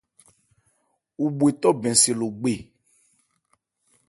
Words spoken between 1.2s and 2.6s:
bhwe bɛn se Logbe.